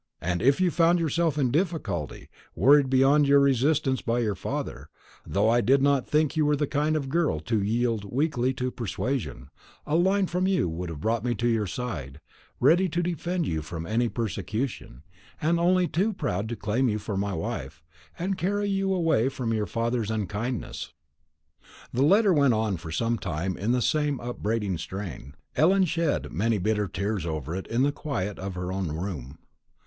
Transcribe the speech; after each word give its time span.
And 0.19 0.41
if 0.41 0.59
you 0.59 0.71
found 0.71 0.97
yourself 0.97 1.37
in 1.37 1.43
any 1.43 1.51
difficulty, 1.51 2.27
worried 2.55 2.89
beyond 2.89 3.27
your 3.27 3.37
power 3.37 3.43
of 3.45 3.51
resistance 3.51 4.01
by 4.01 4.17
your 4.21 4.33
father 4.33 4.89
though 5.27 5.47
I 5.47 5.61
did 5.61 5.83
not 5.83 6.07
think 6.07 6.35
you 6.35 6.43
were 6.47 6.55
the 6.55 6.65
kind 6.65 6.95
of 6.95 7.07
girl 7.07 7.39
to 7.41 7.61
yield 7.61 8.11
weakly 8.11 8.51
to 8.55 8.71
persuasion 8.71 9.51
a 9.85 9.95
line 9.95 10.25
from 10.25 10.47
you 10.47 10.67
would 10.67 10.89
have 10.89 11.01
brought 11.01 11.23
me 11.23 11.35
to 11.35 11.47
your 11.47 11.67
side, 11.67 12.19
ready 12.59 12.89
to 12.89 13.03
defend 13.03 13.45
you 13.45 13.61
from 13.61 13.85
any 13.85 14.09
persecution, 14.09 15.03
and 15.39 15.59
only 15.59 15.87
too 15.87 16.13
proud 16.13 16.49
to 16.49 16.55
claim 16.55 16.89
you 16.89 16.97
for 16.97 17.15
my 17.15 17.33
wife, 17.35 17.83
and 18.17 18.39
carry 18.39 18.67
you 18.67 18.91
away 18.91 19.29
from 19.29 19.53
your 19.53 19.67
father's 19.67 20.09
unkindness." 20.09 20.93
The 21.93 22.01
letter 22.01 22.33
went 22.33 22.55
on 22.55 22.77
for 22.77 22.91
some 22.91 23.19
time 23.19 23.55
in 23.55 23.71
the 23.71 23.83
same 23.83 24.19
upbraiding 24.19 24.79
strain. 24.79 25.35
Ellen 25.55 25.85
shed 25.85 26.31
many 26.33 26.57
bitter 26.57 26.87
tears 26.87 27.23
over 27.23 27.55
it 27.55 27.67
in 27.67 27.83
the 27.83 27.91
quiet 27.91 28.39
of 28.39 28.55
her 28.55 28.73
own 28.73 28.91
room. 28.93 29.37